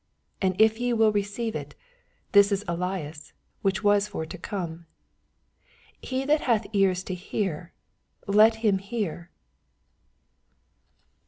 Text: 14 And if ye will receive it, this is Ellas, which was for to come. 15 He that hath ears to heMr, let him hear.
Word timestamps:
14 0.41 0.51
And 0.51 0.59
if 0.59 0.79
ye 0.79 0.93
will 0.93 1.11
receive 1.11 1.55
it, 1.55 1.75
this 2.31 2.51
is 2.51 2.63
Ellas, 2.67 3.33
which 3.61 3.83
was 3.83 4.07
for 4.07 4.25
to 4.25 4.35
come. 4.35 4.87
15 6.01 6.09
He 6.21 6.25
that 6.25 6.41
hath 6.41 6.65
ears 6.73 7.03
to 7.03 7.15
heMr, 7.15 7.69
let 8.25 8.55
him 8.65 8.79
hear. 8.79 9.29